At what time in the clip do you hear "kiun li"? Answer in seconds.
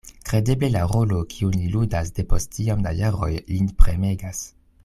1.33-1.69